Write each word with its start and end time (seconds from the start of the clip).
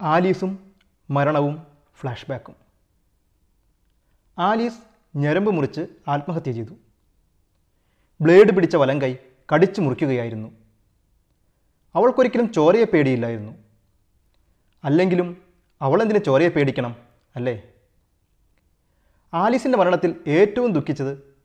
ആലീസും 0.00 0.74
മരണവും 1.10 1.66
ഫ്ലാഷ് 2.00 2.26
ബാക്കും 2.28 2.54
ആലീസ് 4.38 4.78
ഞരമ്പ് 5.16 5.50
മുറിച്ച് 5.50 5.86
ആത്മഹത്യ 6.08 6.52
ചെയ്തു. 6.52 6.74
ബ്ലേഡ് 8.20 8.52
പിടിച്ച 8.52 8.76
വലം 8.76 9.02
കൈ 9.02 9.16
കടിച്ചു 9.54 9.80
മുറിക്കുകയായിരുന്നു. 9.80 10.48
അവൾക്കൊരിക്കലും 11.94 12.52
ചോരയെ 12.52 12.84
പേടിയില്ലായിരുന്നു. 12.84 13.52
അല്ലെങ്കിലും 14.84 15.42
അവളെന്തിന് 15.80 16.24
ചോരയെ 16.24 16.48
പേടിക്കണം 16.48 16.96
അല്ലേ? 17.36 17.62
ആലീസിന്റെ 19.34 19.78
മരണത്തിൽ 19.78 20.20
ഏറ്റവും 20.26 20.72
ദുഃഖിച്ചത് 20.72 21.36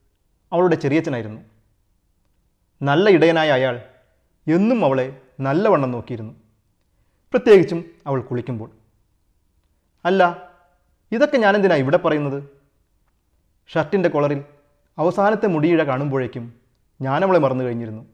അവളുടെ 0.52 0.76
ചെറിയച്ഛനായിരുന്നു. 0.76 1.42
നല്ല 2.82 3.10
ഇടയനായ 3.10 3.50
അയാൾ 3.50 3.82
എന്നും 4.48 4.86
അവളെ 4.86 5.22
നല്ലവണ്ണം 5.40 5.92
നോക്കിയിരുന്നു. 5.92 6.41
പ്രത്യേകിച്ചും 7.34 7.86
അവൾ 8.08 8.22
കുളിക്കുമ്പോൾ. 8.22 8.72
അല്ല 10.06 10.52
ഇതൊക്കെ 11.12 11.38
ഞാനെന്തിനാ 11.38 11.76
ഇവിടെ 11.76 11.98
പറയുന്നത്? 11.98 12.44
ഷർട്ടിന്റെ 13.68 14.10
കൊളറിൽ 14.10 14.44
അവസാനത്തെ 14.98 15.48
മുടിയിഴ 15.48 15.84
കാണുമ്പോഴേക്കും 15.84 16.54
ഞാനവളെ 17.02 17.40
മറന്നു 17.40 17.64
കഴിഞ്ഞിരുന്നു. 17.64 18.06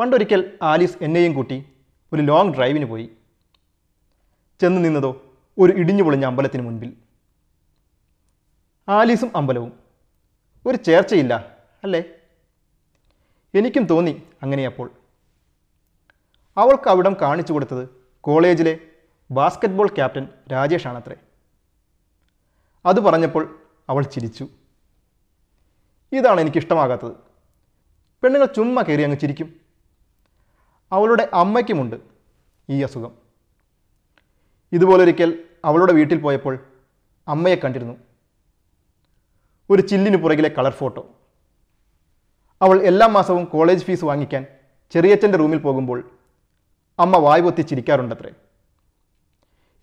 പണ്ടൊരിക്കൽ 0.00 0.58
ആലീസ് 0.62 0.96
എന്നെയും 1.02 1.34
കൂട്ടി 1.34 1.64
ഒരു 2.12 2.22
ലോങ് 2.22 2.54
ഡ്രൈവിന് 2.54 2.84
പോയി. 2.84 3.10
ചെന്ന് 4.60 4.84
നിന്നതോ 4.84 5.22
ഒരു 5.58 5.72
ഇടിഞ്ഞു 5.72 6.02
പൊളിഞ്ഞ 6.02 6.24
അമ്പലത്തിന് 6.24 6.62
മുൻപിൽ. 6.62 6.96
ആലീസും 8.88 9.36
അമ്പലവും. 9.36 9.72
ഒരു 10.66 10.76
ചേർച്ചയില്ല 10.76 11.34
അല്ലേ? 11.82 12.04
എനിക്കും 13.54 13.84
തോന്നി 13.84 14.22
അങ്ങനെയപ്പോൾ. 14.42 14.99
അവൾക്ക് 16.56 16.90
അവിടം 16.90 17.16
കാണിച്ചു 17.22 17.52
കൊടുത്തത് 17.52 17.88
കോളേജിലെ 18.20 18.78
ബാസ്ക്കറ്റ്ബോൾ 19.30 19.88
ക്യാപ്റ്റൻ 19.88 20.28
രാജേഷാണത്രേ. 20.52 21.16
അത് 22.86 23.00
പറഞ്ഞപ്പോൾ 23.00 23.58
അവൾ 23.88 24.02
ചിരിച്ചു. 24.02 24.48
ഇതാണ് 26.12 26.40
എനിക്കിഷ്ടമാകാത്തത്. 26.40 27.12
പെണ്ണുങ്ങൾ 28.22 28.46
ചുമ്മാ 28.46 28.82
കയറി 28.82 29.02
അങ്ങ് 29.02 29.18
ചിരിക്കും. 29.18 29.60
അവളുടെ 30.92 31.30
അമ്മയ്ക്കുമുണ്ട് 31.34 31.96
ഈ 32.70 32.82
അസുഖം. 32.82 33.12
ഇതുപോലൊരിക്കൽ 34.72 35.44
അവളുടെ 35.64 35.92
വീട്ടിൽ 35.92 36.20
പോയപ്പോൾ 36.20 36.58
അമ്മയെ 37.28 37.54
കണ്ടിരുന്നു. 37.54 37.94
ഒരു 39.70 39.82
ചില്ലിന് 39.82 40.16
പുറകിലെ 40.16 40.48
കളർ 40.48 40.72
ഫോട്ടോ. 40.72 41.10
അവൾ 42.62 42.82
എല്ലാ 42.82 43.06
മാസവും 43.06 43.44
കോളേജ് 43.44 43.84
ഫീസ് 43.84 44.04
വാങ്ങിക്കാൻ 44.04 44.46
ചെറിയച്ഛന്റെ 44.90 45.38
റൂമിൽ 45.38 45.58
പോകുമ്പോൾ 45.58 46.10
അമ്മ 47.00 47.16
വായ് 47.16 47.42
പൊത്തി 47.42 47.62
ചിരിക്കാറുണ്ടത്രേ 47.62 48.30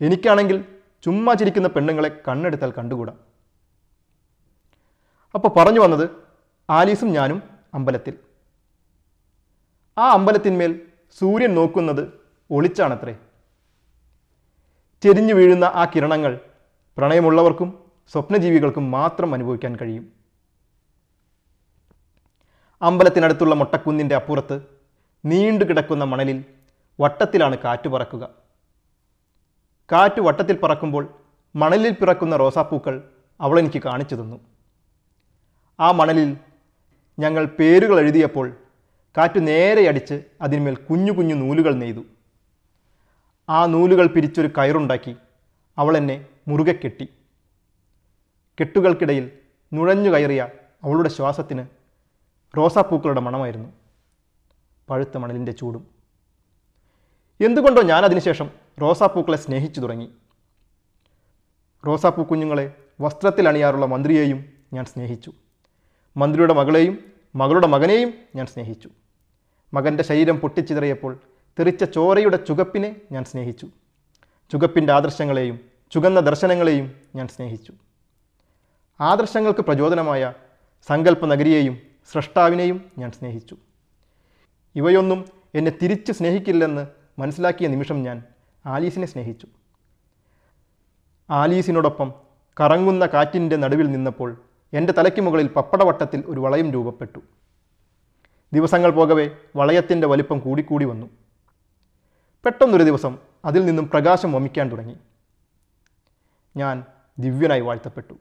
എനിക്കാണെങ്കിൽ 0.02 0.66
ചുമ്മാ 1.04 1.34
ചിരിക്കുന്ന 1.34 1.68
പെണ്ണുങ്ങളെ 1.68 2.10
കണ്ണെടുത്താൽ 2.28 2.72
കണ്ടുകൂടാ. 2.72 3.14
അപ്പോൾ 5.36 5.48
പറഞ്ഞു 5.48 5.80
വന്നത് 5.80 6.10
ആലീസും 6.70 7.10
ഞാനും 7.14 7.44
അമ്പലത്തിൽ. 7.74 8.14
ആ 9.98 10.12
അമ്പലത്തിന്മേൽ 10.12 10.82
സൂര്യൻ 11.20 11.56
നോക്കുന്നത് 11.56 12.04
ഒളിച്ചാണത്രേ. 12.52 13.14
ചെരിഞ്ഞു 15.04 15.34
വീഴുന്ന 15.34 15.66
ആ 15.66 15.86
കിരണങ്ങൾ 15.86 16.40
പ്രണയമുള്ളവർക്കും 16.98 17.70
സ്വപ്നജീവികൾക്കും 18.12 18.92
മാത്രം 18.92 19.34
അനുഭവിക്കാൻ 19.34 19.76
കഴിയും. 19.76 20.06
അമ്പലത്തിനടുത്തുള്ള 22.82 23.56
മൊട്ടക്കുന്നിന്റെ 23.56 24.16
അപ്പുറത്ത് 24.16 24.62
നീണ്ടു 25.26 25.66
കിടക്കുന്ന 25.66 26.04
മണലിൽ 26.04 26.46
വട്ടത്തിലാണ് 27.00 27.58
കാറ്റ് 27.58 27.90
പറക്കുക. 27.90 28.30
കാറ്റ് 29.92 30.22
വട്ടത്തിൽ 30.22 30.60
പറക്കുമ്പോൾ 30.60 31.14
മണലിൽ 31.56 31.92
പിറക്കുന്ന 31.92 32.38
റോസാപ്പൂക്കൾ 32.38 33.12
അവളെനിക്ക് 33.42 33.82
കാണിച്ചു 33.84 34.16
തന്നു. 34.16 34.38
ആ 35.80 35.92
മണലിൽ 35.92 36.38
ഞങ്ങൾ 37.20 37.46
പേരുകൾ 37.46 38.00
എഴുതിയപ്പോൾ 38.00 38.58
കാറ്റ് 39.18 39.48
നേരെയടിച്ച് 39.48 40.24
അതിന്മേൽ 40.42 40.76
കുഞ്ഞു 40.76 41.12
കുഞ്ഞു 41.12 41.36
നൂലുകൾ 41.36 41.74
നെയ്തു. 41.74 42.04
ആ 43.50 43.66
നൂലുകൾ 43.66 44.08
പിരിച്ചൊരു 44.08 44.48
കയറുണ്ടാക്കി 44.48 45.16
അവളെന്നെ 45.78 46.26
മുറുകെ 46.48 46.80
കെട്ടി. 46.84 47.10
കെട്ടുകൾക്കിടയിൽ 48.60 49.32
നുഴഞ്ഞു 49.74 50.10
കയറിയ 50.10 50.48
അവളുടെ 50.84 51.10
ശ്വാസത്തിന് 51.10 51.68
റോസാപ്പൂക്കളുടെ 52.58 53.20
മണമായിരുന്നു. 53.20 53.70
പഴുത്ത 54.90 55.18
മണലിന്റെ 55.18 55.52
ചൂടും. 55.52 55.97
എന്തുകൊണ്ടോ 57.42 57.82
ഞാൻ 57.82 58.06
അതിനുശേഷം 58.06 58.50
റോസാപ്പൂക്കളെ 58.82 59.38
സ്നേഹിച്ചു 59.38 59.80
തുടങ്ങി. 59.80 60.10
റോസാപ്പൂ 61.88 62.24
കുഞ്ഞുങ്ങളെ 62.24 62.74
വസ്ത്രത്തിൽ 63.02 63.48
അണിയാറുള്ള 63.48 63.86
മന്ത്രിയെയും 63.86 64.46
ഞാൻ 64.74 64.86
സ്നേഹിച്ചു. 64.86 65.34
മന്ത്രിയുടെ 66.18 66.54
മകളെയും 66.54 67.04
മകളുടെ 67.36 67.68
മകനെയും 67.68 68.14
ഞാൻ 68.36 68.46
സ്നേഹിച്ചു. 68.46 68.90
മകന്റെ 69.74 70.04
ശരീരം 70.04 70.40
പൊട്ടിച്ചിതറിയപ്പോൾ 70.40 71.20
തെറിച്ച 71.60 71.84
ചോരയുടെ 71.84 72.38
ചുകപ്പിനെ 72.38 72.96
ഞാൻ 73.12 73.24
സ്നേഹിച്ചു. 73.24 73.68
ചുകപ്പിന്റെ 74.52 74.94
ആദർശങ്ങളെയും 74.94 75.60
ചുകന്ന 75.92 76.20
ദർശനങ്ങളെയും 76.20 76.96
ഞാൻ 77.16 77.28
സ്നേഹിച്ചു. 77.28 77.74
ആദർശങ്ങൾക്ക് 79.02 79.60
പ്രചോദനമായ 79.60 80.34
സങ്കല്പ 80.88 81.26
നഗരിയെയും 81.26 81.78
സൃഷ്ടാവിനെയും 82.12 82.92
ഞാൻ 82.98 83.12
സ്നേഹിച്ചു. 83.12 83.58
ഇവയൊന്നും 84.76 85.26
എന്നെ 85.56 85.72
തിരിച്ച് 85.82 86.12
സ്നേഹിക്കില്ലെന്ന് 86.12 86.88
മനസ്സിലാക്കിയ 87.20 87.68
നിമിഷം 87.68 88.04
ഞാൻ 88.04 88.24
ആലീസിനെ 88.66 89.08
സ്നേഹിച്ചു. 89.08 89.48
ആലീസിനോടൊപ്പം 91.30 92.14
കറങ്ങുന്ന 92.60 93.06
കാറ്റിന്റെ 93.06 93.56
നടുവിൽ 93.56 93.92
നിന്നപ്പോൾ 93.92 94.42
എന്റെ 94.74 94.94
തലയ്ക്ക് 94.94 95.22
മുകളിൽ 95.22 95.48
പപ്പടവട്ടത്തിൽ 95.48 96.24
ഒരു 96.28 96.40
വളയം 96.40 96.72
രൂപപ്പെട്ടു. 96.72 97.20
ദിവസങ്ങൾ 98.54 98.92
പോകവേ 98.92 99.30
വളയത്തിന്റെ 99.56 100.08
വലിപ്പം 100.08 100.40
കൂടിക്കൂടി 100.40 100.86
വന്നു. 100.86 101.08
പെട്ടെന്നൊരു 102.46 102.84
ദിവസം 102.84 103.18
അതിൽ 103.46 103.66
നിന്നും 103.66 103.90
പ്രകാശം 103.90 104.32
വമിക്കാൻ 104.32 104.72
തുടങ്ങി. 104.72 104.98
ഞാൻ 106.58 106.84
ദിവ്യനായി 107.20 107.62
വാഴ്ത്തപ്പെട്ടു. 107.62 108.14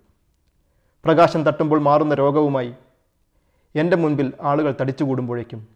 പ്രകാശം 1.04 1.42
തട്ടുമ്പോൾ 1.42 1.80
മാറുന്ന 1.80 2.14
രോഗവുമായി 2.14 2.74
എന്റെ 3.74 3.96
മുൻപിൽ 3.96 4.32
ആളുകൾ 4.42 4.76
തടിച്ചുകൂടുമ്പോഴേക്കും 4.80 5.68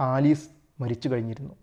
ആലീസ് 0.00 0.48
മരിച്ചു 0.80 1.08
കഴിഞ്ഞിരുന്നു. 1.08 1.54